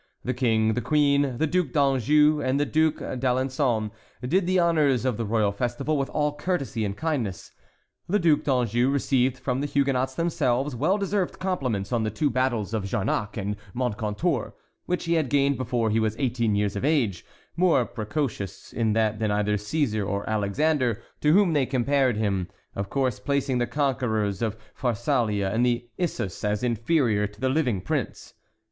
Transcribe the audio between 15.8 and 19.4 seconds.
he was eighteen years of age, more precocious in that than